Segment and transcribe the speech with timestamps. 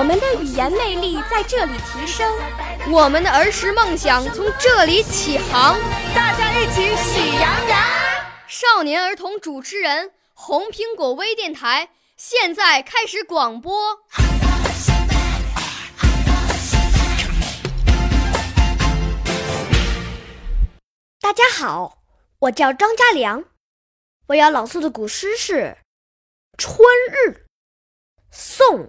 [0.00, 2.26] 我们的语言魅力在这里提升，
[2.90, 5.78] 我们的儿时梦想从这里起航。
[6.14, 7.78] 大家一起喜羊羊。
[8.48, 13.98] 少年儿童主持人，红苹果微电台现在开始广播。
[21.20, 21.98] 大家好，
[22.38, 23.44] 我叫张家良，
[24.28, 25.76] 我要朗诵的古诗是
[26.56, 27.28] 《春日》，
[28.30, 28.78] 宋·